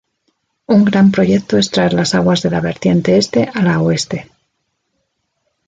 [0.75, 4.31] Un gran proyecto es traer las aguas de la vertiente este a la oeste.